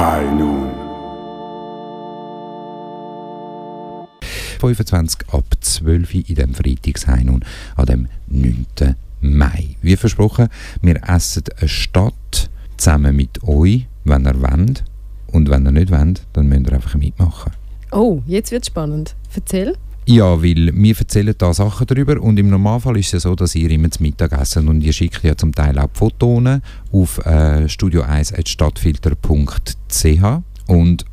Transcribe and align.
High 0.00 0.32
Noon. 0.32 0.70
25 4.58 5.28
ab 5.30 5.44
12 5.60 6.14
Uhr 6.14 6.22
in 6.26 6.34
dem 6.36 6.54
Freitagsheim 6.54 7.26
nun 7.26 7.44
an 7.76 7.84
dem 7.84 8.08
9. 8.28 8.96
Mai. 9.20 9.76
Wie 9.82 9.96
versprochen, 9.96 10.48
wir 10.80 11.06
essen 11.06 11.44
eine 11.58 11.68
Stadt 11.68 12.48
zusammen 12.78 13.14
mit 13.14 13.44
euch, 13.44 13.88
wenn 14.04 14.24
ihr 14.24 14.40
wollt. 14.40 14.84
Und 15.32 15.50
wenn 15.50 15.66
ihr 15.66 15.72
nicht 15.72 15.90
wollt, 15.90 16.22
dann 16.32 16.48
müsst 16.48 16.68
ihr 16.68 16.72
einfach 16.72 16.94
mitmachen. 16.94 17.52
Oh, 17.92 18.22
jetzt 18.26 18.52
wird 18.52 18.64
spannend. 18.64 19.14
Erzähl. 19.34 19.76
Ja, 20.10 20.42
weil 20.42 20.74
wir 20.74 20.98
erzählen 20.98 21.34
da 21.38 21.54
Sachen 21.54 21.86
darüber 21.86 22.20
und 22.20 22.36
im 22.36 22.50
Normalfall 22.50 22.96
ist 22.96 23.14
es 23.14 23.22
so, 23.22 23.36
dass 23.36 23.54
ihr 23.54 23.70
immer 23.70 23.92
zum 23.92 24.06
Mittag 24.06 24.32
essen 24.32 24.66
und 24.66 24.80
ihr 24.80 24.92
schickt 24.92 25.22
ja 25.22 25.36
zum 25.36 25.54
Teil 25.54 25.78
auch 25.78 25.88
Fotos 25.92 26.42
auf 26.90 27.18
äh, 27.18 27.66
studio1.stadtfilter.ch 27.66 30.42
und 30.66 31.04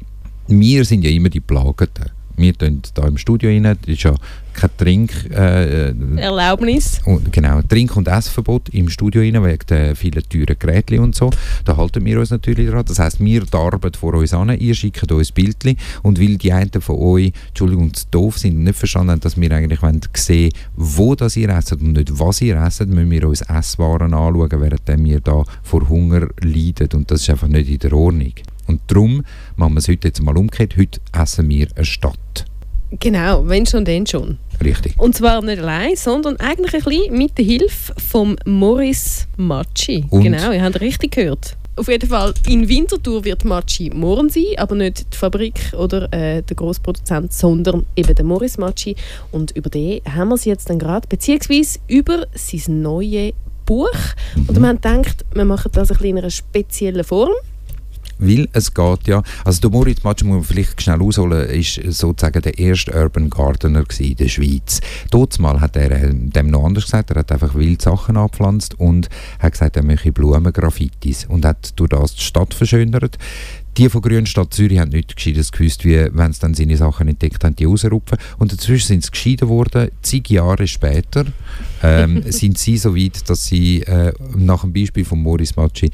wir 0.48 0.84
sind 0.84 1.04
ja 1.04 1.12
immer 1.12 1.30
die 1.30 1.42
Plageten 1.42 2.17
wir 2.38 2.58
tun 2.58 2.82
hier 2.96 3.06
im 3.06 3.18
Studio 3.18 3.50
rein, 3.50 3.64
das 3.64 3.78
ist 3.88 4.04
ja 4.04 4.16
kein 4.54 4.70
Trink... 4.78 5.12
Äh, 5.32 5.94
Erlaubnis. 6.18 7.00
Und, 7.06 7.32
genau, 7.32 7.62
Trink- 7.62 7.96
und 7.96 8.08
Essverbot 8.08 8.70
im 8.70 8.90
Studio 8.90 9.22
rein, 9.22 9.44
wegen 9.44 9.66
der 9.70 9.96
vielen 9.96 10.24
teuren 10.28 10.56
Geräte 10.58 11.00
und 11.02 11.16
so. 11.16 11.30
Da 11.64 11.78
halten 11.78 12.04
wir 12.06 12.20
uns 12.20 12.32
natürlich 12.32 12.70
dran. 12.70 12.84
Das 12.86 13.00
heisst, 13.00 13.20
wir 13.20 13.42
die 13.42 13.54
Arbeit 13.56 13.98
vor 13.98 14.16
uns 14.16 14.34
an, 14.34 14.58
ihr 14.60 14.74
schickt 14.74 15.12
uns 15.12 15.32
Bildchen 15.32 15.78
und 16.02 16.20
weil 16.20 16.38
die 16.38 16.52
einen 16.52 16.82
von 16.82 16.98
euch, 16.98 17.34
Entschuldigung, 17.50 17.92
doof 18.12 18.40
sind 18.40 18.64
nicht 18.64 18.78
verstanden 18.78 19.12
haben, 19.12 19.20
dass 19.20 19.40
wir 19.40 19.52
eigentlich 19.52 19.80
sehen 20.16 20.52
wo 20.76 21.16
das 21.16 21.36
ihr 21.36 21.50
esst 21.50 21.74
und 21.74 21.94
nicht 21.94 22.20
was 22.20 22.42
ihr 22.42 22.56
esst, 22.56 22.86
müssen 22.88 23.12
wir 23.12 23.28
uns 23.28 23.42
Esswaren 23.42 24.14
anschauen, 24.14 24.62
während 24.62 25.06
wir 25.06 25.20
da 25.20 25.44
vor 25.64 25.88
Hunger 25.90 26.28
leiden 26.42 26.90
und 26.94 27.12
das 27.12 27.22
ist 27.22 27.30
einfach 27.30 27.48
nicht 27.48 27.70
in 27.70 27.80
der 27.80 27.94
Ordnung. 27.94 28.34
Und 28.68 28.82
darum 28.88 29.24
machen 29.56 29.74
wir 29.74 29.80
es 29.80 29.88
heute 29.88 30.10
jetzt 30.10 30.22
mal 30.22 30.38
umgekehrt. 30.38 30.76
Heute 30.78 31.00
essen 31.14 31.50
wir 31.50 31.68
eine 31.76 31.86
Stadt. 31.86 32.46
Genau, 32.92 33.48
wenn 33.48 33.66
schon, 33.66 33.84
dann 33.84 34.08
schon. 34.08 34.38
Richtig. 34.64 34.98
Und 34.98 35.16
zwar 35.16 35.42
nicht 35.42 35.60
allein, 35.60 35.96
sondern 35.96 36.38
eigentlich 36.38 36.74
ein 36.74 36.84
bisschen 36.84 37.18
mit 37.18 37.38
der 37.38 37.46
Hilfe 37.46 37.94
von 38.00 38.38
Morris 38.46 39.28
Matschi. 39.36 40.06
Und? 40.10 40.24
Genau, 40.24 40.52
ihr 40.52 40.64
habt 40.64 40.80
richtig 40.80 41.12
gehört. 41.12 41.58
Auf 41.76 41.90
jeden 41.90 42.10
Fall, 42.10 42.34
in 42.48 42.68
Winterthur 42.68 43.24
wird 43.24 43.46
Matschi 43.46 43.92
morgen 43.94 44.30
sein, 44.30 44.46
aber 44.58 44.74
nicht 44.74 45.14
die 45.14 45.18
Fabrik 45.18 45.74
oder 45.78 46.12
äh, 46.12 46.42
der 46.42 46.56
Großproduzent, 46.56 47.34
sondern 47.34 47.86
eben 47.96 48.16
der 48.16 48.26
Morris 48.26 48.58
Matschi. 48.58 48.96
Und 49.32 49.52
über 49.52 49.70
den 49.70 50.02
haben 50.06 50.30
wir 50.30 50.36
es 50.36 50.46
jetzt 50.46 50.70
dann 50.70 50.80
gerade, 50.80 51.08
beziehungsweise 51.08 51.80
über 51.88 52.26
sein 52.34 52.82
neues 52.82 53.34
Buch. 53.66 53.92
Und 54.36 54.60
wir 54.60 54.68
haben 54.68 54.82
gedacht, 54.82 55.24
wir 55.36 55.46
machen 55.46 55.72
das 55.74 55.92
ein 55.92 55.98
bisschen 55.98 56.18
in 56.18 56.18
einer 56.18 56.32
speziellen 56.32 57.04
Form. 57.04 57.34
Weil 58.20 58.48
es 58.54 58.74
geht 58.74 59.08
ja, 59.08 59.22
also 59.46 59.62
der 59.62 59.70
Moritz 59.70 60.04
Matsch, 60.04 60.24
muss 60.24 60.36
man 60.36 60.44
vielleicht 60.44 60.82
schnell 60.82 61.02
ausholen, 61.02 61.50
ist 61.50 61.80
sozusagen 61.90 62.42
der 62.42 62.58
erste 62.58 62.94
Urban 62.94 63.30
Gardener 63.30 63.84
in 64.00 64.16
der 64.16 64.28
Schweiz. 64.28 64.82
Mal 65.40 65.62
hat 65.62 65.76
er 65.76 65.92
äh, 65.92 66.14
dem 66.14 66.50
noch 66.50 66.66
anders 66.66 66.86
gesagt, 66.86 67.12
er 67.12 67.20
hat 67.20 67.32
einfach 67.32 67.54
wild 67.56 67.82
Sachen 67.82 68.18
angepflanzt 68.18 68.80
und 68.80 69.10
hat 69.40 69.52
gesagt, 69.52 69.76
er 69.76 69.84
möchte 69.84 70.12
Blumengraffitis 70.12 71.26
und 71.26 71.46
hat 71.46 71.80
durch 71.80 71.90
das 71.90 72.16
die 72.16 72.24
Stadt 72.24 72.54
verschönert. 72.54 73.18
Die 73.78 73.90
von 73.90 74.02
Grünstadt 74.02 74.56
Zürich 74.56 74.80
haben 74.80 74.90
nicht 74.90 75.16
Gescheites 75.16 75.52
gewusst, 75.52 75.86
wie, 75.86 76.08
wenn 76.12 76.34
sie 76.34 76.40
dann 76.40 76.56
seine 76.56 76.76
Sachen 76.78 77.08
entdeckt 77.08 77.44
haben, 77.44 77.56
die 77.56 77.66
rausrupfen. 77.66 78.18
Und 78.40 78.52
dazwischen 78.52 78.88
sind 78.88 79.04
sie 79.04 79.12
geschieden 79.12 79.50
worden. 79.50 79.92
Zig 80.02 80.32
Jahre 80.32 80.66
später 80.66 81.26
ähm, 81.84 82.24
sind 82.32 82.58
sie 82.58 82.78
so 82.78 82.96
weit, 82.96 83.30
dass 83.30 83.46
sie 83.46 83.84
äh, 83.84 84.14
nach 84.36 84.62
dem 84.62 84.74
Beispiel 84.74 85.06
von 85.06 85.22
Moris 85.22 85.56
Matschi 85.56 85.92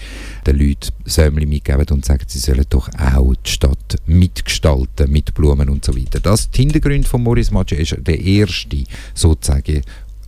den 0.47 0.59
Leuten 0.59 0.91
Sämli 1.03 1.45
mitgeben 1.45 1.85
und 1.91 2.05
sagen, 2.05 2.23
sie 2.25 2.39
sollen 2.39 2.65
doch 2.69 2.87
auch 2.97 3.33
die 3.45 3.51
Stadt 3.51 3.97
mitgestalten, 4.05 5.11
mit 5.11 5.33
Blumen 5.33 5.67
und 5.67 5.83
so 5.83 5.93
weiter. 5.93 6.21
Das, 6.21 6.49
die 6.51 6.61
Hintergrund 6.61 7.05
von 7.05 7.21
Moris 7.21 7.51
Matschi 7.51 7.75
ist 7.75 7.97
der 7.99 8.17
erste 8.17 8.85
sozusagen 9.13 9.81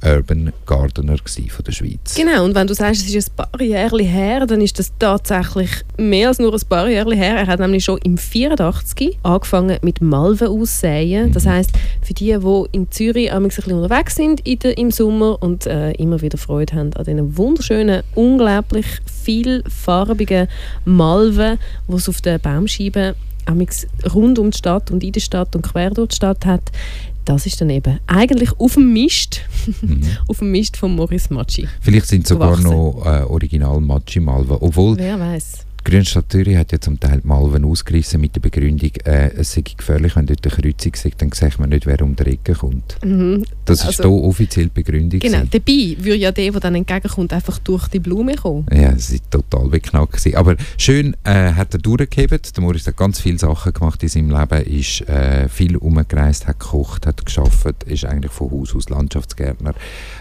Urban 0.06 0.54
Gardener 0.66 1.18
von 1.18 1.66
der 1.66 1.72
Schweiz. 1.72 2.14
Genau, 2.16 2.46
und 2.46 2.54
wenn 2.54 2.68
du 2.68 2.76
sagst, 2.76 3.08
es 3.08 3.14
ist 3.14 3.32
ein 3.32 3.36
paar 3.36 3.62
Jahre 3.62 4.04
her, 4.04 4.46
dann 4.46 4.62
ist 4.62 4.78
das 4.78 4.92
tatsächlich 5.00 5.70
mehr 5.98 6.28
als 6.28 6.38
nur 6.38 6.54
ein 6.54 6.62
paar 6.70 6.88
Jahre 6.88 7.16
her. 7.16 7.36
Er 7.38 7.48
hat 7.48 7.60
nämlich 7.60 7.84
schon 7.84 7.98
im 8.04 8.18
84 8.18 9.18
angefangen 9.24 9.80
mit 9.82 10.02
Malven 10.02 10.48
aussäen. 10.48 11.32
Das 11.32 11.48
heißt, 11.48 11.72
für 12.02 12.14
die, 12.14 12.38
die 12.38 12.64
in 12.72 12.92
Zürich 12.92 13.32
ein 13.32 13.44
bisschen 13.44 13.74
unterwegs 13.74 14.16
sind 14.16 14.42
in 14.42 14.60
der, 14.60 14.78
im 14.78 14.92
Sommer 14.92 15.42
und 15.42 15.66
äh, 15.66 15.92
immer 15.94 16.22
wieder 16.22 16.38
Freude 16.38 16.76
haben 16.76 16.94
an 16.94 17.06
diesen 17.06 17.38
wunderschönen, 17.38 18.04
unglaublich 18.14 18.86
vielfarbigen 19.24 20.48
Malven, 20.86 21.58
die 21.88 21.96
es 21.96 22.08
auf 22.08 22.22
den 22.22 22.40
Baumscheiben 22.40 23.16
rund 24.14 24.40
um 24.40 24.52
die 24.52 24.58
Stadt 24.58 24.92
und 24.92 25.04
in 25.04 25.12
der 25.12 25.20
Stadt 25.20 25.56
und 25.56 25.62
quer 25.62 25.92
durch 25.92 26.10
die 26.10 26.16
Stadt 26.16 26.46
hat, 26.46 26.72
das 27.26 27.48
ist 27.48 27.60
dann 27.60 27.72
eben 27.72 28.00
eigentlich 28.08 28.52
auf 28.60 28.76
dem 28.76 28.94
Mist, 28.94 29.42
mhm. 29.82 30.02
auf 30.28 30.40
dem 30.40 30.52
Mist 30.52 30.78
von 30.78 30.96
Maurice 30.96 31.34
Matschi. 31.34 31.68
Vielleicht 31.82 32.08
sind 32.08 32.28
sogar 32.28 32.58
gewachsen. 32.58 32.72
noch 32.72 33.04
äh, 33.06 33.24
Original 33.24 33.80
Matschi-Malven, 33.80 34.58
obwohl... 34.60 34.98
Wer 34.98 35.20
weiß. 35.20 35.66
Grünstadt 35.86 36.32
Zürich 36.32 36.58
hat 36.58 36.72
ja 36.72 36.82
zum 36.82 37.00
Teil 37.00 37.22
die 37.22 37.28
Malven 37.28 37.64
ausgerissen 37.64 38.20
mit 38.20 38.36
der 38.36 38.42
Begründung, 38.42 38.90
äh, 39.06 39.30
es 39.36 39.54
sei 39.54 39.62
gefährlich, 39.62 40.16
wenn 40.16 40.26
dort 40.26 40.44
eine 40.44 40.56
Kreuzung 40.56 40.94
ist, 40.94 41.22
dann 41.22 41.32
sieht 41.32 41.60
man 41.60 41.70
nicht, 41.70 41.86
wer 41.86 42.02
um 42.02 42.16
die 42.16 42.24
Ecke 42.24 42.54
kommt. 42.54 42.98
Mhm. 43.06 43.44
Das 43.66 43.82
ist 43.82 44.00
also, 44.00 44.18
hier 44.18 44.24
offiziell 44.24 44.66
die 44.66 44.82
Begründung. 44.82 45.20
Genau, 45.20 45.44
gewesen. 45.44 45.50
dabei 45.52 46.04
würde 46.04 46.20
ja 46.20 46.32
der, 46.32 46.52
der 46.52 46.60
dann 46.60 46.74
entgegenkommt, 46.74 47.34
einfach 47.34 47.60
durch 47.60 47.88
die 47.90 48.00
Blume 48.00 48.36
kommen. 48.36 48.66
Ja, 48.72 48.94
es 48.94 49.14
war 49.14 49.20
total 49.30 49.70
beknackt. 49.70 50.36
Aber 50.36 50.56
schön 50.78 51.16
äh, 51.24 51.54
hat 51.54 51.76
er 51.76 51.80
durchgehebt. 51.80 52.58
Der 52.58 52.64
Moritz 52.64 52.88
hat 52.88 52.98
ganz 52.98 53.20
viele 53.20 53.38
Sachen 53.38 53.72
gemacht 53.72 54.02
in 54.02 54.10
seinem 54.10 54.32
Leben, 54.32 54.66
ist 54.66 55.02
äh, 55.08 55.48
viel 55.50 55.78
umgereist, 55.78 56.48
hat 56.48 56.60
gekocht, 56.60 57.06
hat 57.06 57.24
geschafft, 57.24 57.84
ist 57.84 58.06
eigentlich 58.06 58.32
von 58.32 58.50
Haus 58.50 58.76
aus 58.76 58.90
Landschaftsgärtner. 58.90 59.76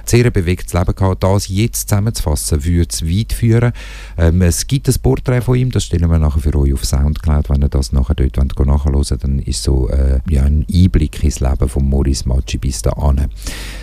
Sehr 0.04 0.30
bewegtes 0.30 0.74
Leben 0.74 0.94
gehabt. 0.94 1.22
Das 1.22 1.48
jetzt 1.48 1.88
zusammenzufassen, 1.88 2.64
würde 2.64 2.88
es 2.92 3.02
weit 3.02 3.32
führen. 3.32 3.72
Ähm, 4.18 4.42
es 4.42 4.66
gibt 4.66 4.88
ein 4.88 4.94
Porträt 5.02 5.40
von 5.40 5.53
von 5.54 5.60
ihm. 5.60 5.70
Das 5.70 5.84
stellen 5.84 6.10
wir 6.10 6.18
nachher 6.18 6.40
für 6.40 6.54
euch 6.56 6.74
auf 6.74 6.84
Soundcloud. 6.84 7.48
Wenn 7.48 7.62
ihr 7.62 7.68
das 7.68 7.92
nachher 7.92 8.14
dort 8.14 8.36
wollt, 8.36 8.66
nachhören 8.66 9.18
dann 9.20 9.38
ist 9.38 9.62
so 9.62 9.88
äh, 9.88 10.18
ja, 10.28 10.42
ein 10.42 10.66
Einblick 10.72 11.22
ins 11.22 11.38
Leben 11.38 11.68
von 11.68 11.88
Maurice 11.88 12.28
Matschi 12.28 12.58
bis 12.58 12.82
dahin. 12.82 13.28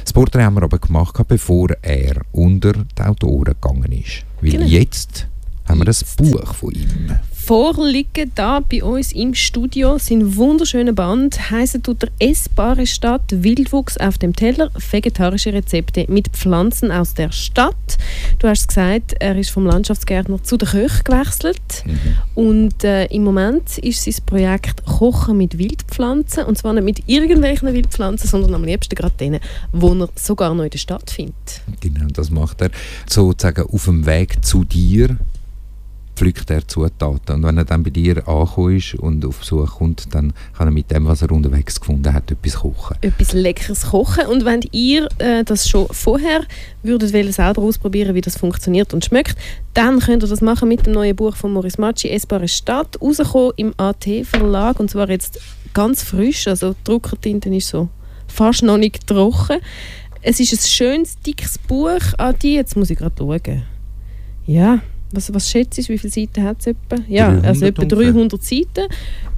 Das 0.04 0.12
Porträt 0.12 0.44
haben 0.44 0.56
wir 0.56 0.64
aber 0.64 0.80
gemacht, 0.80 1.16
bevor 1.28 1.70
er 1.82 2.22
unter 2.34 2.74
die 2.74 3.02
Autoren 3.02 3.56
gegangen 3.60 3.92
ist. 3.92 4.26
Weil 4.42 4.52
genau. 4.52 4.66
jetzt 4.66 5.28
haben 5.72 5.80
wir 5.80 5.86
das 5.86 6.04
Buch 6.04 6.54
von 6.54 6.72
ihm? 6.74 7.18
Vorliegen 7.32 8.32
da 8.36 8.60
bei 8.60 8.84
uns 8.84 9.14
im 9.14 9.34
Studio 9.34 9.98
sind 9.98 10.36
wunderschöne 10.36 10.94
Band, 10.94 11.50
heißen 11.50 11.82
tut 11.82 12.04
der 12.04 12.10
Essbare 12.20 12.86
Stadt, 12.86 13.24
Wildwuchs 13.30 13.98
auf 13.98 14.18
dem 14.18 14.36
Teller, 14.36 14.70
vegetarische 14.92 15.52
Rezepte 15.52 16.06
mit 16.08 16.28
Pflanzen 16.30 16.92
aus 16.92 17.16
der 17.16 17.32
Stadt. 17.32 17.98
Du 18.38 18.48
hast 18.48 18.68
gesagt, 18.68 19.16
er 19.20 19.36
ist 19.38 19.50
vom 19.50 19.66
Landschaftsgärtner 19.66 20.44
zu 20.44 20.58
der 20.58 20.68
Köch 20.68 21.04
gewechselt. 21.04 21.58
Mhm. 21.86 22.00
und 22.36 22.84
äh, 22.84 23.06
im 23.06 23.24
Moment 23.24 23.78
ist 23.80 24.04
sein 24.04 24.16
Projekt 24.26 24.86
Kochen 24.86 25.38
mit 25.38 25.58
Wildpflanzen. 25.58 26.44
Und 26.44 26.58
zwar 26.58 26.74
nicht 26.74 26.84
mit 26.84 27.10
irgendwelchen 27.10 27.74
Wildpflanzen, 27.74 28.30
sondern 28.30 28.54
am 28.54 28.64
liebsten 28.64 28.96
gerade 28.96 29.16
denen, 29.20 29.40
wo 29.72 29.94
er 29.94 30.10
sogar 30.16 30.54
noch 30.54 30.64
in 30.64 30.70
der 30.70 30.78
Stadt 30.78 31.10
findet. 31.10 31.62
Genau, 31.80 32.08
das 32.14 32.30
macht 32.30 32.62
er. 32.62 32.70
Sozusagen 33.10 33.64
auf 33.64 33.86
dem 33.86 34.06
Weg 34.06 34.46
zu 34.46 34.64
dir 34.64 35.18
pflückt 36.22 36.52
er 36.52 36.68
Zutaten. 36.68 37.38
Und 37.38 37.44
wenn 37.44 37.58
er 37.58 37.66
dann 37.66 37.82
bei 37.82 37.90
dir 37.90 38.28
angekommen 38.28 38.78
ist 38.78 38.94
und 38.94 39.26
auf 39.26 39.40
Besuch 39.40 39.78
kommt, 39.80 40.14
dann 40.14 40.34
kann 40.56 40.68
er 40.68 40.72
mit 40.72 40.92
dem, 40.92 41.08
was 41.08 41.24
er 41.24 41.32
unterwegs 41.32 41.80
gefunden 41.80 42.14
hat, 42.14 42.30
etwas 42.30 42.58
kochen. 42.58 42.96
Etwas 43.02 43.34
Leckeres 43.34 43.88
kochen. 43.90 44.28
Und 44.28 44.46
wenn 44.46 44.62
ihr 44.72 45.08
äh, 45.18 45.44
das 45.44 45.68
schon 45.68 45.88
vorher 45.90 46.42
würdet 46.84 47.12
wollen, 47.12 47.32
selber 47.32 47.64
ausprobieren, 47.64 48.14
wie 48.14 48.22
das 48.22 48.38
funktioniert 48.38 48.94
und 48.94 49.04
schmeckt, 49.04 49.36
dann 49.74 50.00
könnt 50.00 50.22
ihr 50.24 50.30
das 50.30 50.42
machen 50.42 50.70
mit 50.70 50.86
dem 50.86 50.94
neuen 50.94 51.16
Buch 51.16 51.36
von 51.36 51.54
Maurice 51.54 51.82
Matschi, 51.82 52.10
«Essbare 52.10 52.48
Stadt», 52.48 53.02
rausgekommen 53.02 53.54
im 53.56 53.74
AT-Verlag 53.78 54.80
und 54.80 54.92
zwar 54.92 55.10
jetzt 55.10 55.40
ganz 55.74 56.04
frisch, 56.04 56.48
also 56.48 56.74
die 56.74 56.84
Druckertinte 56.84 57.50
ist 57.50 57.70
so 57.70 57.90
fast 58.28 58.62
noch 58.62 58.78
nicht 58.78 59.08
trocken. 59.08 59.58
Es 60.22 60.40
ist 60.40 60.54
ein 60.54 60.60
schönes, 60.60 61.20
dickes 61.20 61.58
Buch. 61.58 62.14
Adi, 62.20 62.56
jetzt 62.58 62.76
muss 62.76 62.92
ich 62.92 62.98
gerade 63.00 63.16
schauen. 63.18 63.64
Ja, 64.46 64.82
was, 65.14 65.34
was 65.34 65.50
schätzt 65.50 65.78
du, 65.78 65.90
wie 65.90 65.98
viele 65.98 66.12
Seiten 66.12 66.44
hat 66.44 66.58
es 66.60 66.68
etwa? 66.68 66.98
Ja, 67.08 67.40
also 67.42 67.66
etwa 67.66 67.86
300 67.86 68.44
Seiten. 68.44 68.88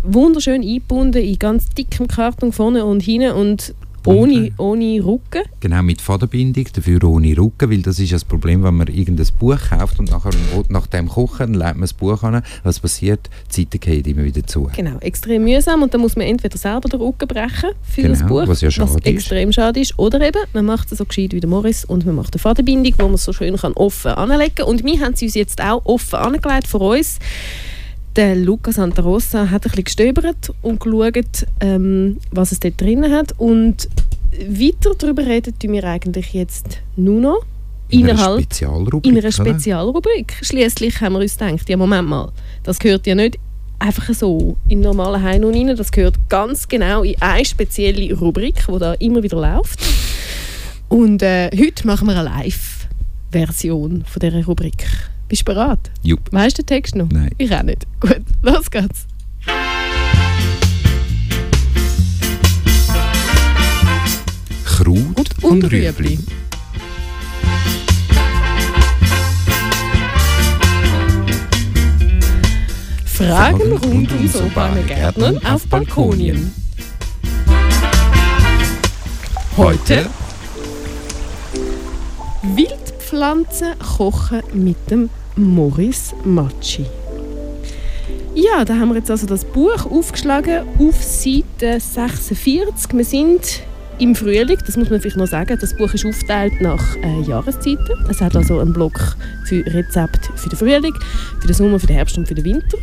Wunderschön 0.04 0.62
eingebunden 0.62 1.24
in 1.24 1.40
ganz 1.40 1.70
dickem 1.70 2.08
Karton 2.08 2.52
vorne 2.52 2.86
und 2.86 3.02
hinten 3.02 3.32
und 3.32 3.74
ohne, 4.06 4.52
ohne 4.58 5.04
Rücken? 5.04 5.44
Genau, 5.60 5.82
mit 5.82 6.02
Fadenbindung, 6.02 6.66
dafür 6.74 7.04
ohne 7.04 7.38
Rücken, 7.38 7.70
weil 7.70 7.82
das 7.82 8.00
ist 8.00 8.12
das 8.12 8.26
Problem, 8.26 8.64
wenn 8.64 8.76
man 8.76 8.88
irgendein 8.88 9.28
Buch 9.40 9.58
kauft 9.70 10.00
und 10.00 10.12
nachher 10.12 10.32
nach 10.70 10.88
dem 10.88 11.08
kochen, 11.08 11.54
legt 11.54 11.76
man 11.76 11.82
das 11.82 11.94
Buch 11.94 12.22
an, 12.24 12.44
was 12.64 12.80
passiert? 12.80 13.30
Die 13.52 13.62
Seite 13.62 13.80
geht 13.80 14.08
immer 14.08 14.24
wieder 14.24 14.46
zu. 14.46 14.70
Genau, 14.76 14.98
extrem 15.00 15.44
mühsam 15.44 15.84
und 15.84 15.94
dann 15.94 16.02
muss 16.02 16.16
man 16.16 16.28
entweder 16.28 16.58
selber 16.58 16.90
den 16.90 17.00
Rücken 17.02 17.28
brechen 17.28 17.72
für 17.84 18.02
genau, 18.02 18.14
das 18.14 18.28
Buch, 18.28 18.48
was, 18.48 18.62
ja 18.62 18.70
was 18.78 18.96
extrem 18.98 19.52
schade 19.52 19.80
ist, 19.80 19.98
oder 19.98 20.22
eben, 20.22 20.42
man 20.54 20.66
macht 20.66 20.92
es 20.92 20.98
so 20.98 21.06
gescheit 21.06 21.34
wie 21.34 21.40
der 21.40 21.50
Morris 21.50 21.86
und 21.86 22.06
man 22.06 22.16
macht 22.16 22.34
eine 22.34 22.40
Fadenbindung, 22.40 22.94
wo 22.98 23.08
man 23.08 23.18
so 23.18 23.34
schön 23.34 23.56
kann 23.58 23.74
offen 23.74 24.12
anlegen 24.12 24.56
kann 24.56 24.68
und 24.68 24.84
wir 24.84 25.00
haben 25.00 25.16
sie 25.16 25.26
uns 25.26 25.36
jetzt 25.36 25.62
auch 25.62 25.86
offen 25.86 26.16
angelegt 26.16 26.68
für 26.68 26.80
uns 26.80 27.20
Der 28.16 28.36
Luca 28.36 28.72
Santa 28.72 29.02
Rosa 29.02 29.50
hat 29.50 29.66
ein 29.66 29.72
bisschen 29.72 29.86
gestöbert 29.86 30.54
und 30.62 30.80
geschaut, 30.80 31.48
ähm, 31.60 32.18
was 32.30 32.52
es 32.52 32.60
dort 32.60 32.80
drin 32.80 33.12
hat. 33.12 33.34
Und 33.40 33.90
weiter 34.48 34.92
darüber 34.96 35.26
reden 35.26 35.58
tun 35.58 35.72
wir 35.72 35.84
eigentlich 35.84 36.32
jetzt 36.34 36.80
nur 36.96 37.20
noch. 37.20 37.46
In 37.90 38.08
einer 38.08 38.40
Spezialrubrik. 38.40 39.12
In 39.12 39.18
einer 39.18 39.32
Spezialrubrik. 39.32 40.36
Schließlich 40.44 41.02
haben 41.02 41.14
wir 41.14 41.22
uns 41.22 41.38
gedacht, 41.38 41.68
ja 41.68 41.76
Moment 41.76 42.08
mal, 42.08 42.32
das 42.62 42.78
gehört 42.78 43.08
ja 43.08 43.16
nicht 43.16 43.40
einfach 43.80 44.14
so 44.14 44.58
in 44.70 44.82
normalen 44.82 45.22
Heim 45.22 45.44
und 45.44 45.56
rein. 45.56 45.76
Das 45.76 45.92
gehört 45.92 46.18
ganz 46.30 46.68
genau 46.68 47.02
in 47.02 47.20
eine 47.20 47.46
spezielle 47.46 48.14
Rubrik, 48.16 48.66
die 48.68 48.80
da 48.80 48.94
immer 48.94 49.24
wieder 49.24 49.42
läuft. 49.42 49.80
Und 50.88 51.24
äh, 51.24 51.50
heute 51.58 51.88
machen 51.88 52.08
wir 52.08 52.16
eine 52.16 52.30
Live-Version 52.30 54.04
von 54.06 54.20
dieser 54.20 54.46
Rubrik. 54.46 54.86
Bist 55.28 55.42
du 55.42 55.46
bereit? 55.54 55.92
Jupp. 56.02 56.32
Weißt 56.32 56.58
du 56.58 56.64
den 56.64 56.68
Text 56.68 56.96
noch? 56.96 57.10
Nein. 57.10 57.30
Ich 57.38 57.54
auch 57.54 57.64
nicht. 57.64 57.86
Gut, 58.00 58.22
los 58.42 58.70
geht's. 58.70 59.08
Kraut 64.66 64.98
und, 65.16 65.44
und 65.44 65.72
Rüebli. 65.72 66.20
Fragen 73.06 73.78
rund 73.78 74.12
ums 74.12 74.36
urbane 74.36 74.82
Gärtnern 74.84 75.40
auf 75.46 75.66
Balkonien. 75.68 76.52
Heute 79.56 80.10
Wildpflanzen 83.14 83.68
kochen 83.98 84.42
mit 84.54 84.90
dem 84.90 85.10
Morris 85.36 86.16
Matschi. 86.26 86.86
Ja, 88.34 88.66
da 88.66 88.76
haben 88.76 88.90
wir 88.90 88.96
jetzt 88.96 89.12
also 89.12 89.28
das 89.28 89.46
Buch 89.46 89.86
aufgeschlagen 89.86 90.64
auf 90.80 91.02
Seite 91.04 91.80
46. 91.80 92.92
Wir 92.92 93.06
sind 93.06 93.62
im 94.00 94.16
Frühling, 94.16 94.58
das 94.66 94.78
muss 94.78 94.90
man 94.90 95.00
vielleicht 95.00 95.18
noch 95.18 95.28
sagen, 95.28 95.56
das 95.62 95.78
Buch 95.78 95.94
ist 95.94 96.06
aufgeteilt 96.06 96.60
nach 96.60 96.96
äh, 96.98 97.22
Jahreszeiten. 97.22 98.06
Es 98.10 98.20
hat 98.20 98.36
also 98.36 98.58
einen 98.58 98.74
Block 98.74 99.16
für 99.46 99.64
Rezepte 99.64 100.30
für 100.36 100.50
den 100.50 100.58
Frühling, 100.58 100.94
für 101.40 101.48
den 101.48 101.54
Sommer, 101.54 101.80
für 101.80 101.88
den 101.88 101.96
Herbst 101.98 102.18
und 102.18 102.28
für 102.28 102.36
den 102.36 102.46
Winter 102.46 102.78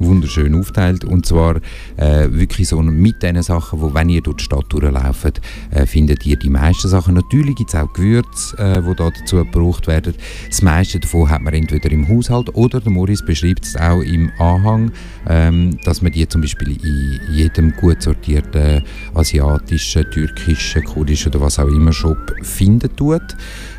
wunderschön 0.00 0.54
aufteilt 0.54 1.04
und 1.04 1.26
zwar 1.26 1.56
äh, 1.96 2.28
wirklich 2.30 2.68
so 2.68 2.82
mit 2.82 3.22
den 3.22 3.40
Sachen, 3.42 3.80
wo 3.80 3.94
wenn 3.94 4.08
ihr 4.08 4.22
durch 4.22 4.38
die 4.38 4.44
Stadt 4.44 4.66
durchlauft, 4.68 5.40
äh, 5.70 5.86
findet 5.86 6.26
ihr 6.26 6.36
die 6.36 6.50
meisten 6.50 6.88
Sachen. 6.88 7.14
Natürlich 7.14 7.56
gibt 7.56 7.72
es 7.72 7.80
auch 7.80 7.92
Gewürze, 7.92 8.56
äh, 8.58 8.82
die 8.82 8.94
da 8.94 9.10
dazu 9.10 9.36
gebraucht 9.36 9.86
werden. 9.86 10.14
Das 10.48 10.62
meiste 10.62 10.98
davon 10.98 11.28
hat 11.28 11.42
man 11.42 11.54
entweder 11.54 11.90
im 11.90 12.08
Haushalt 12.08 12.54
oder 12.54 12.80
der 12.80 12.90
Morris 12.90 13.24
beschreibt 13.24 13.64
es 13.64 13.76
auch 13.76 14.00
im 14.00 14.30
Anhang, 14.38 14.92
ähm, 15.28 15.78
dass 15.84 16.02
man 16.02 16.12
die 16.12 16.26
zum 16.26 16.40
Beispiel 16.40 16.76
in 16.82 17.20
jedem 17.34 17.72
gut 17.76 18.02
sortierten 18.02 18.82
asiatischen, 19.14 20.10
türkischen, 20.10 20.84
kurdischen 20.84 21.32
oder 21.32 21.42
was 21.42 21.58
auch 21.58 21.68
immer 21.68 21.92
Shop 21.92 22.34
finden 22.42 22.94
tut. 22.96 23.22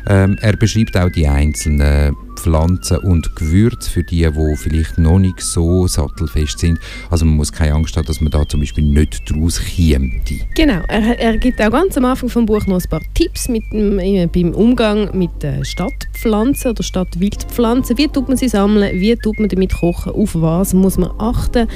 Ähm, 0.06 0.36
er 0.40 0.56
beschreibt 0.56 0.96
auch 0.96 1.10
die 1.10 1.26
einzelnen 1.26 2.14
Pflanzen 2.36 2.98
und 2.98 3.34
Gewürze 3.36 3.90
für 3.90 4.02
die, 4.02 4.28
die 4.28 4.56
vielleicht 4.56 4.98
noch 4.98 5.18
nicht 5.18 5.40
so 5.40 5.86
sattelfest 5.86 6.58
sind. 6.58 6.78
Also 7.10 7.24
man 7.24 7.36
muss 7.36 7.52
keine 7.52 7.74
Angst 7.74 7.96
haben, 7.96 8.06
dass 8.06 8.20
man 8.20 8.30
da 8.30 8.46
zum 8.48 8.60
Beispiel 8.60 8.84
nicht 8.84 9.30
draus 9.30 9.60
käme. 9.60 10.10
Genau, 10.54 10.80
er, 10.88 11.18
er 11.18 11.36
gibt 11.38 11.60
auch 11.60 11.70
ganz 11.70 11.96
am 11.96 12.04
Anfang 12.04 12.28
vom 12.28 12.46
Buch 12.46 12.66
noch 12.66 12.80
ein 12.80 12.88
paar 12.88 13.02
Tipps 13.14 13.48
mit 13.48 13.64
äh, 13.72 14.26
beim 14.26 14.54
Umgang 14.54 15.16
mit 15.16 15.44
äh, 15.44 15.64
Stadtpflanzen 15.64 16.72
oder 16.72 16.82
Stadtwildpflanzen. 16.82 17.98
Wie 17.98 18.08
tut 18.08 18.28
man 18.28 18.36
sie 18.36 18.48
sammeln, 18.48 19.00
wie 19.00 19.14
tut 19.16 19.38
man 19.38 19.48
damit 19.48 19.74
kochen, 19.74 20.12
auf 20.12 20.30
was 20.34 20.74
muss 20.74 20.98
man 20.98 21.10
achten. 21.18 21.68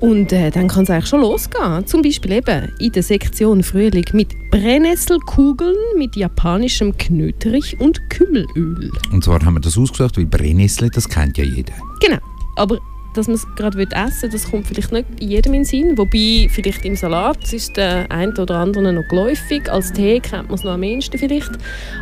Und 0.00 0.32
äh, 0.32 0.50
dann 0.50 0.68
kann 0.68 0.84
es 0.84 0.90
eigentlich 0.90 1.06
schon 1.06 1.20
losgehen. 1.20 1.86
Zum 1.86 2.02
Beispiel 2.02 2.32
eben 2.32 2.72
in 2.78 2.92
der 2.92 3.02
Sektion 3.02 3.62
Frühling 3.62 4.04
mit 4.12 4.50
Brennnesselkugeln 4.50 5.76
mit 5.96 6.16
japanischem 6.16 6.96
Knöterich 6.96 7.78
und 7.80 8.08
Kümmelöl. 8.08 8.90
Und 9.12 9.24
zwar 9.24 9.44
haben 9.44 9.54
wir 9.54 9.60
das 9.60 9.76
ausgesucht, 9.90 10.16
weil 10.16 10.26
Brennnessel, 10.26 10.90
das 10.90 11.08
kennt 11.08 11.38
ja 11.38 11.44
jeder. 11.44 11.72
Genau, 12.00 12.18
aber 12.56 12.78
dass 13.14 13.26
man 13.26 13.36
es 13.36 13.46
gerade 13.56 13.80
essen 13.80 14.22
will, 14.22 14.30
das 14.30 14.50
kommt 14.50 14.66
vielleicht 14.66 14.92
nicht 14.92 15.06
jedem 15.18 15.54
in 15.54 15.60
den 15.60 15.64
Sinn. 15.64 15.98
Wobei, 15.98 16.48
vielleicht 16.50 16.84
im 16.84 16.94
Salat 16.94 17.52
ist 17.52 17.76
der 17.76 18.10
eine 18.10 18.32
oder 18.34 18.56
andere 18.56 18.92
noch 18.92 19.08
geläufig. 19.08 19.70
Als 19.70 19.92
Tee 19.92 20.20
kennt 20.20 20.48
man 20.48 20.54
es 20.54 20.64
noch 20.64 20.72
am 20.72 20.82
ehesten 20.82 21.18
vielleicht. 21.18 21.50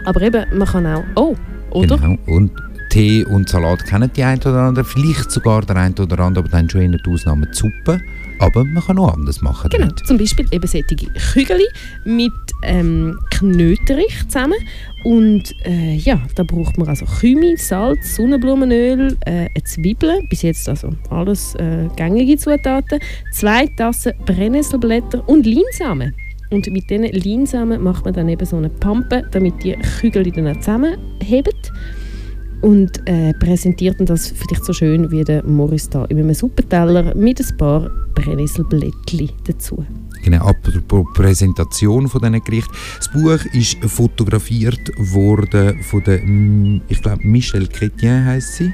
Aber 0.05 0.21
eben, 0.21 0.45
man 0.59 0.69
kann 0.69 0.87
auch... 0.87 1.05
Oh, 1.15 1.35
oder? 1.71 1.97
Genau, 1.97 2.19
und 2.27 2.51
Tee 2.91 3.25
und 3.25 3.49
Salat 3.49 3.85
kennen 3.85 4.11
die 4.15 4.23
einen 4.23 4.41
oder 4.41 4.63
anderen, 4.63 4.87
vielleicht 4.87 5.31
sogar 5.31 5.63
der 5.63 5.77
eine 5.77 5.95
oder 5.95 6.19
andere, 6.19 6.45
aber 6.45 6.51
dann 6.51 6.69
schon 6.69 6.83
in 6.83 6.93
der 6.93 7.01
Ausnahme 7.09 7.47
die 7.47 7.57
Suppe. 7.57 8.01
Aber 8.39 8.65
man 8.65 8.83
kann 8.83 8.99
auch 8.99 9.15
anders 9.15 9.41
machen. 9.41 9.71
Genau, 9.71 9.87
damit. 9.87 10.07
zum 10.07 10.19
Beispiel 10.19 10.47
eben 10.51 10.67
solche 10.67 10.97
Kügel 11.33 11.61
mit 12.05 12.33
ähm, 12.63 13.19
Knöterich 13.31 14.29
zusammen. 14.29 14.59
Und 15.05 15.55
äh, 15.65 15.95
ja, 15.95 16.21
da 16.35 16.43
braucht 16.43 16.79
man 16.79 16.89
also 16.89 17.07
Kümi, 17.07 17.57
Salz, 17.57 18.17
Sonnenblumenöl, 18.17 19.17
äh, 19.25 19.31
eine 19.31 19.65
Zwiebel, 19.65 20.23
bis 20.29 20.43
jetzt 20.43 20.69
also 20.69 20.91
alles 21.11 21.55
äh, 21.55 21.89
gängige 21.97 22.37
Zutaten, 22.37 22.99
zwei 23.33 23.67
Tassen 23.69 24.13
Brennnesselblätter 24.25 25.27
und 25.29 25.47
Leinsamen. 25.47 26.15
Und 26.51 26.67
mit 26.69 26.89
diesen 26.91 27.05
Leinsamen 27.05 27.83
macht 27.83 28.05
man 28.05 28.15
dann 28.15 28.29
eben 28.29 28.47
so 28.47 28.57
eine 28.57 28.69
Pampe, 28.69 29.25
damit 29.33 29.63
die 29.65 29.77
Kügel 30.01 30.31
dann 30.31 30.61
zusammenheben 30.61 31.53
und 32.63 33.01
äh, 33.07 33.33
präsentiert 33.35 33.97
das 34.01 34.29
vielleicht 34.29 34.65
so 34.65 34.73
schön 34.73 35.11
wie 35.11 35.25
der 35.25 35.45
Morris 35.45 35.89
da 35.89 36.05
in 36.07 36.19
einem 36.19 36.35
Suppenteller 36.35 37.15
mit 37.15 37.41
ein 37.41 37.57
paar 37.57 37.91
Brennnesselblättchen 38.15 39.31
dazu. 39.45 39.85
Genau, 40.23 40.47
apropos 40.47 41.07
Präsentation 41.15 42.09
von 42.09 42.21
diesen 42.21 42.43
Gerichten. 42.43 42.73
Das 42.99 43.13
Buch 43.13 43.45
ist 43.53 43.77
fotografiert 43.85 44.91
worden 44.99 45.83
von 45.83 46.03
der, 46.03 46.21
ich 46.89 47.01
glaube, 47.01 47.27
Michelle 47.27 47.67
Chrétien 47.67 48.25
heisst 48.25 48.55
sie. 48.55 48.73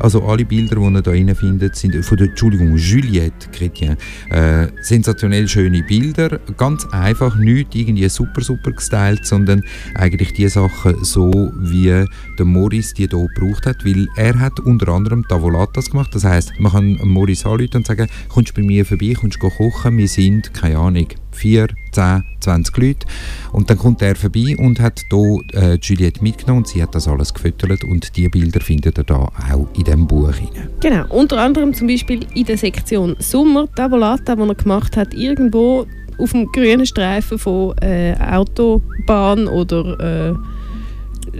Also 0.00 0.24
alle 0.24 0.44
Bilder, 0.44 0.76
die 0.76 1.10
ihr 1.10 1.14
hier 1.24 1.36
findet, 1.36 1.76
sind 1.76 2.04
von 2.04 2.16
der, 2.16 2.28
Entschuldigung, 2.28 2.76
Juliette 2.76 3.48
Chrétien. 3.50 3.96
Äh, 4.30 4.68
sensationell 4.82 5.48
schöne 5.48 5.82
Bilder, 5.82 6.38
ganz 6.56 6.86
einfach, 6.86 7.36
nicht 7.36 7.74
irgendwie 7.74 8.08
super, 8.08 8.40
super 8.40 8.72
gestylt, 8.72 9.26
sondern 9.26 9.62
eigentlich 9.94 10.32
die 10.32 10.48
Sachen 10.48 11.04
so, 11.04 11.50
wie 11.58 12.04
der 12.38 12.44
Morris 12.44 12.94
die 12.94 13.08
hier 13.08 13.28
gebraucht 13.28 13.66
hat, 13.66 13.84
weil 13.84 14.06
er 14.16 14.38
hat 14.38 14.60
unter 14.60 14.88
anderem 14.88 15.26
Tavolatas 15.26 15.90
gemacht, 15.90 16.14
das 16.14 16.24
heißt, 16.24 16.58
man 16.58 16.72
kann 16.72 16.98
Morris 17.04 17.44
anrufen 17.44 17.76
und 17.76 17.86
sagen, 17.86 18.08
kommst 18.28 18.50
du 18.50 18.60
bei 18.60 18.66
mir 18.66 18.84
vorbei, 18.84 19.14
kommst 19.18 19.42
du 19.42 19.48
kochen, 19.48 19.98
wir 19.98 20.08
sind, 20.08 20.54
keine 20.54 20.78
Ahnung, 20.78 21.08
4, 21.38 21.68
10, 21.92 22.24
20 22.40 22.76
Leute. 22.76 23.06
Und 23.52 23.70
dann 23.70 23.78
kommt 23.78 24.02
er 24.02 24.16
vorbei 24.16 24.56
und 24.58 24.80
hat 24.80 25.00
hier 25.10 25.40
äh, 25.54 25.78
Juliette 25.80 26.22
mitgenommen 26.22 26.64
sie 26.64 26.82
hat 26.82 26.94
das 26.94 27.08
alles 27.08 27.32
gefüttert 27.32 27.84
und 27.84 28.16
die 28.16 28.28
Bilder 28.28 28.60
findet 28.60 28.98
ihr 28.98 29.04
da 29.04 29.16
auch 29.16 29.68
in 29.74 29.84
diesem 29.84 30.06
Buch. 30.06 30.28
Rein. 30.28 30.68
Genau, 30.80 31.06
unter 31.08 31.38
anderem 31.38 31.72
zum 31.72 31.86
Beispiel 31.86 32.20
in 32.34 32.44
der 32.44 32.58
Sektion 32.58 33.16
Sommer, 33.18 33.68
Tavolata, 33.74 34.34
die 34.34 34.42
er 34.42 34.54
gemacht 34.54 34.96
hat, 34.96 35.14
irgendwo 35.14 35.86
auf 36.18 36.32
dem 36.32 36.50
grünen 36.52 36.84
Streifen 36.84 37.38
von 37.38 37.76
äh, 37.78 38.14
Autobahn 38.20 39.46
oder... 39.46 40.30
Äh, 40.30 40.57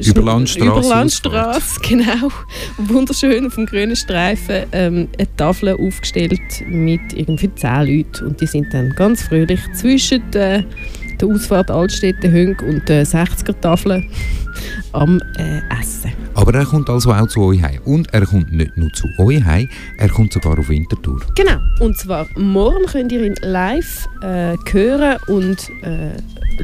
Überlandstraße. 0.06 0.66
Überlandstraße, 0.66 1.80
genau. 1.88 2.28
Wunderschön 2.76 3.46
auf 3.46 3.54
dem 3.54 3.66
grünen 3.66 3.96
Streifen 3.96 4.64
ähm, 4.72 5.08
eine 5.18 5.36
Tafel 5.36 5.74
aufgestellt 5.74 6.40
mit 6.68 7.00
irgendwie 7.14 7.54
zehn 7.54 7.86
Leuten. 7.86 8.26
Und 8.26 8.40
die 8.40 8.46
sind 8.46 8.72
dann 8.72 8.90
ganz 8.94 9.22
fröhlich 9.22 9.60
zwischen 9.74 10.22
äh, 10.34 10.62
der 11.20 11.28
Ausfahrt 11.28 11.70
Altstädte 11.70 12.30
Hünk 12.30 12.62
und 12.62 12.88
der 12.88 13.06
60er-Tafel 13.06 14.04
am 14.92 15.20
äh, 15.36 15.60
Essen. 15.80 16.12
Aber 16.34 16.54
er 16.54 16.64
kommt 16.64 16.88
also 16.88 17.12
auch 17.12 17.26
zu 17.26 17.40
euch 17.42 17.62
heim. 17.62 17.80
Und 17.84 18.12
er 18.12 18.26
kommt 18.26 18.52
nicht 18.52 18.76
nur 18.76 18.92
zu 18.92 19.08
euch 19.18 19.44
heim, 19.44 19.68
er 19.98 20.08
kommt 20.08 20.32
sogar 20.32 20.58
auf 20.58 20.68
Winterthur. 20.68 21.20
Genau. 21.36 21.58
Und 21.80 21.96
zwar 21.98 22.26
morgen 22.36 22.86
könnt 22.86 23.12
ihr 23.12 23.24
ihn 23.24 23.36
live 23.42 24.08
äh, 24.22 24.56
hören 24.70 25.18
und 25.26 25.70
äh, 25.82 26.10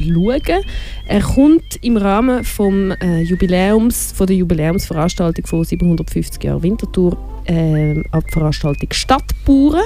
schauen. 0.00 0.64
Er 1.06 1.20
kommt 1.20 1.76
im 1.82 1.96
Rahmen 1.96 2.44
vom, 2.44 2.92
äh, 2.92 3.22
Jubiläums, 3.22 4.12
von 4.12 4.26
der 4.26 4.36
Jubiläumsveranstaltung 4.36 5.46
von 5.46 5.64
750 5.64 6.42
Jahren 6.42 6.62
Winterthur 6.62 7.16
äh, 7.46 8.02
ab 8.10 8.24
Veranstaltung 8.32 8.88
Stadtbauern. 8.92 9.82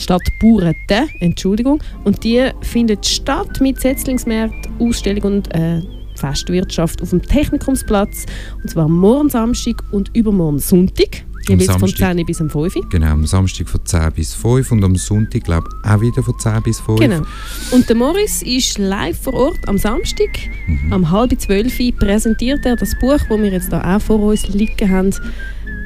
Stadtbauern, 0.00 0.74
Entschuldigung. 1.20 1.82
Und 2.04 2.24
die 2.24 2.48
findet 2.62 3.06
statt 3.06 3.60
mit 3.60 3.80
Setzlingsmärkten, 3.80 4.72
Ausstellung 4.80 5.34
und 5.34 5.54
äh, 5.54 5.80
Festwirtschaft 6.16 7.02
auf 7.02 7.10
dem 7.10 7.22
Technikumsplatz. 7.22 8.26
Und 8.62 8.70
zwar 8.70 8.88
morgen 8.88 9.28
Samstag 9.28 9.76
und 9.90 10.14
übermorgen 10.14 10.58
Sonntag. 10.58 11.24
Jeweils 11.48 11.76
von 11.76 11.88
10 11.88 12.26
bis 12.26 12.38
5. 12.38 12.74
Genau, 12.90 13.06
am 13.06 13.26
Samstag 13.26 13.68
von 13.68 13.84
10 13.84 14.12
bis 14.12 14.34
5 14.34 14.72
und 14.72 14.84
am 14.84 14.96
Sonntag, 14.96 15.44
glaube 15.44 15.68
ich, 15.68 15.90
auch 15.90 16.00
wieder 16.00 16.22
von 16.22 16.38
10 16.38 16.62
bis 16.62 16.80
5. 16.80 17.00
Genau. 17.00 17.22
Und 17.70 17.88
der 17.88 17.96
Morris 17.96 18.42
ist 18.42 18.78
live 18.78 19.18
vor 19.18 19.34
Ort 19.34 19.66
am 19.66 19.78
Samstag, 19.78 20.28
mhm. 20.66 20.92
um 20.92 21.10
halb 21.10 21.38
zwölf 21.40 21.78
präsentiert 21.98 22.64
er 22.64 22.76
das 22.76 22.96
Buch, 23.00 23.18
das 23.28 23.38
wir 23.38 23.50
jetzt 23.50 23.72
da 23.72 23.96
auch 23.96 24.00
vor 24.00 24.20
uns 24.20 24.48
liegen 24.48 24.90
haben, 24.90 25.14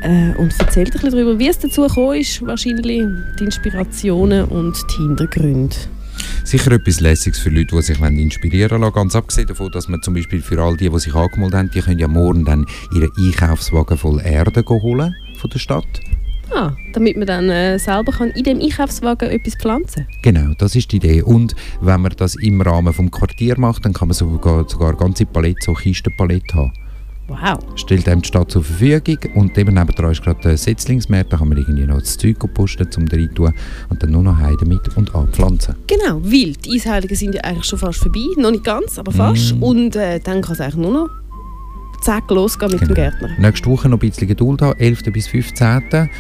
äh, 0.04 0.34
und 0.38 0.54
erzählt 0.61 0.88
ein 0.88 0.92
bisschen 0.92 1.11
darüber, 1.11 1.38
wie 1.38 1.49
es 1.49 1.58
dazu 1.58 1.82
gekommen 1.82 2.20
ist, 2.20 2.44
wahrscheinlich 2.46 3.02
die 3.38 3.44
Inspirationen 3.44 4.44
und 4.44 4.76
die 4.92 5.02
Hintergründe. 5.02 5.76
Sicher 6.44 6.73
etwas 6.73 7.00
Lässiges 7.00 7.38
für 7.38 7.50
Leute, 7.50 7.75
die 7.75 7.82
sich 7.82 7.99
inspirieren 8.00 8.82
lassen 8.82 8.94
Ganz 8.94 9.16
abgesehen 9.16 9.49
davon, 9.49 9.70
dass 9.73 9.88
man 9.88 10.02
zum 10.02 10.14
Beispiel 10.14 10.42
für 10.42 10.62
all 10.62 10.76
die, 10.76 10.88
die 10.88 10.99
sich 10.99 11.14
angemeldet 11.14 11.58
haben, 11.58 11.70
die 11.70 11.80
können 11.80 11.99
ja 11.99 12.08
morgen 12.08 12.44
dann 12.44 12.66
ihren 12.94 13.11
Einkaufswagen 13.18 13.96
voll 13.96 14.20
Erde 14.20 14.62
holen 14.68 15.14
von 15.38 15.50
der 15.50 15.58
Stadt. 15.58 16.00
Ah, 16.54 16.73
damit 16.92 17.16
man 17.16 17.26
dann 17.26 17.49
äh, 17.49 17.78
selber 17.78 18.12
kann 18.12 18.30
in 18.30 18.44
dem 18.44 18.61
Einkaufswagen 18.61 19.30
etwas 19.30 19.56
pflanzen 19.56 20.06
kann. 20.06 20.34
Genau, 20.34 20.54
das 20.58 20.76
ist 20.76 20.92
die 20.92 20.96
Idee. 20.96 21.23
Und 21.23 21.56
wenn 21.80 22.02
man 22.02 22.12
das 22.16 22.37
im 22.37 22.61
Rahmen 22.61 22.94
des 22.94 23.11
Quartiers 23.11 23.58
macht, 23.58 23.84
dann 23.84 23.94
kann 23.94 24.08
man 24.08 24.14
sogar, 24.14 24.68
sogar 24.68 24.94
ganze 24.94 25.25
Palette, 25.25 25.58
so 25.64 25.73
Kistenpalette 25.73 26.54
haben. 26.54 26.73
Wow. 27.26 27.59
Stellt 27.76 28.07
einem 28.09 28.21
die 28.21 28.28
Stadt 28.28 28.50
zur 28.50 28.62
Verfügung 28.62 29.19
und 29.35 29.57
eben 29.57 29.75
nebenan 29.75 30.12
ist 30.12 30.23
gerade 30.23 30.40
der 30.43 30.57
Setzlingsmarkt, 30.59 31.33
da 31.33 31.38
kann 31.38 31.49
man 31.49 31.57
irgendwie 31.57 31.87
noch 31.87 31.99
das 31.99 32.19
Zeug 32.19 32.38
posten, 32.52 32.87
um 32.99 33.09
rein 33.09 33.31
tun 33.35 33.52
und 33.88 34.02
dann 34.02 34.11
nur 34.11 34.23
noch 34.23 34.37
heim 34.37 34.57
damit 34.61 34.95
und 34.97 35.14
anpflanzen. 35.14 35.75
Genau, 35.87 36.21
weil 36.23 36.52
die 36.52 36.76
Eisheiligen 36.76 37.16
sind 37.16 37.35
ja 37.35 37.40
eigentlich 37.43 37.64
schon 37.64 37.78
fast 37.78 37.99
vorbei, 38.00 38.26
noch 38.37 38.50
nicht 38.50 38.64
ganz, 38.64 38.99
aber 38.99 39.11
fast. 39.11 39.57
Mm. 39.57 39.62
Und 39.62 39.97
äh, 39.97 40.21
dann 40.21 40.43
kann 40.43 40.52
es 40.52 40.61
eigentlich 40.61 40.76
nur 40.76 40.93
noch 40.93 41.09
zack 42.02 42.31
losgehen 42.31 42.73
mit 42.73 42.81
genau. 42.81 42.93
dem 42.93 42.97
Gärtner. 42.97 43.31
Nächste 43.38 43.71
Woche 43.71 43.88
noch 43.88 43.97
ein 43.97 44.00
bisschen 44.00 44.28
Geduld 44.28 44.61
haben, 44.61 44.78
11. 44.78 45.04
bis 45.04 45.26
15. 45.28 46.11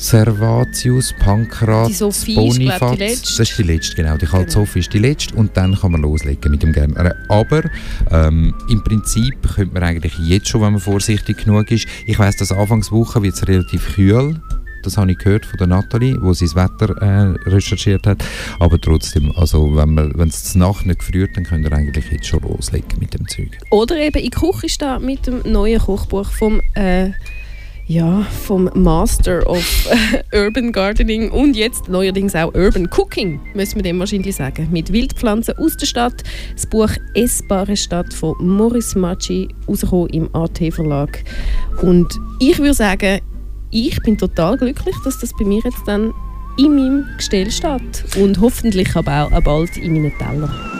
Servatius, 0.00 1.12
Pankrat, 1.18 1.92
Bonifaz. 1.98 3.36
Das 3.36 3.38
ist 3.38 3.58
die 3.58 3.62
letzte, 3.62 3.96
genau. 3.96 4.16
Die 4.16 4.24
Kalte 4.24 4.46
genau. 4.46 4.64
Sophie 4.64 4.78
ist 4.78 4.92
die 4.94 4.98
letzte 4.98 5.34
und 5.34 5.54
dann 5.58 5.74
kann 5.78 5.92
man 5.92 6.00
loslegen 6.00 6.50
mit 6.50 6.62
dem 6.62 6.72
Gärtner. 6.72 7.14
Aber 7.28 7.62
ähm, 8.10 8.54
im 8.70 8.82
Prinzip 8.82 9.34
könnte 9.54 9.74
man 9.74 9.82
eigentlich 9.82 10.18
jetzt 10.20 10.48
schon, 10.48 10.62
wenn 10.62 10.72
man 10.72 10.80
vorsichtig 10.80 11.44
genug 11.44 11.70
ist, 11.70 11.86
ich 12.06 12.18
weiss, 12.18 12.36
dass 12.36 12.50
Anfangswoche 12.50 13.22
wird 13.22 13.34
es 13.34 13.46
relativ 13.46 13.94
kühl 13.94 14.40
das 14.82 14.96
habe 14.96 15.12
ich 15.12 15.18
gehört 15.18 15.44
von 15.44 15.58
der 15.58 15.66
Nathalie, 15.66 16.16
wo 16.22 16.32
sie 16.32 16.46
das 16.46 16.54
Wetter 16.54 16.96
äh, 17.02 17.50
recherchiert 17.50 18.06
hat. 18.06 18.24
Aber 18.58 18.80
trotzdem, 18.80 19.30
also 19.36 19.76
wenn 19.76 20.28
es 20.28 20.54
Nacht 20.54 20.86
nicht 20.86 21.00
gefriert, 21.00 21.30
dann 21.34 21.44
könnt 21.44 21.66
ihr 21.66 21.72
eigentlich 21.72 22.10
jetzt 22.10 22.26
schon 22.26 22.40
loslegen 22.40 22.98
mit 22.98 23.12
dem 23.12 23.28
Zeug. 23.28 23.58
Oder 23.70 23.98
eben 23.98 24.16
in 24.16 24.30
die 24.30 24.30
Küche 24.30 24.70
stehen 24.70 25.04
mit 25.04 25.26
dem 25.26 25.42
neuen 25.44 25.80
Kochbuch 25.80 26.30
vom 26.30 26.62
äh, 26.74 27.10
ja, 27.90 28.22
vom 28.46 28.70
Master 28.74 29.44
of 29.48 29.88
Urban 30.32 30.70
Gardening 30.70 31.28
und 31.32 31.56
jetzt 31.56 31.88
neuerdings 31.88 32.36
auch 32.36 32.54
Urban 32.54 32.88
Cooking, 32.96 33.40
müssen 33.54 33.76
wir 33.76 33.82
dem 33.82 33.98
wahrscheinlich 33.98 34.36
sagen. 34.36 34.68
Mit 34.70 34.92
Wildpflanzen 34.92 35.58
aus 35.58 35.76
der 35.76 35.86
Stadt. 35.86 36.22
Das 36.54 36.66
Buch 36.66 36.90
Essbare 37.14 37.76
Stadt 37.76 38.14
von 38.14 38.36
Morris 38.38 38.94
Maci, 38.94 39.48
rausgekommen 39.66 40.08
im 40.10 40.34
AT 40.36 40.72
Verlag. 40.72 41.24
Und 41.82 42.06
ich 42.38 42.58
würde 42.58 42.74
sagen, 42.74 43.22
ich 43.72 44.00
bin 44.02 44.16
total 44.16 44.56
glücklich, 44.56 44.94
dass 45.04 45.18
das 45.18 45.32
bei 45.36 45.44
mir 45.44 45.60
jetzt 45.64 45.82
dann 45.86 46.12
in 46.58 46.76
meinem 46.76 47.06
Gestell 47.16 47.50
steht 47.50 48.04
und 48.16 48.40
hoffentlich 48.40 48.94
aber 48.94 49.24
auch 49.32 49.42
bald 49.42 49.76
in 49.76 49.94
meinen 49.94 50.12
Teller. 50.16 50.79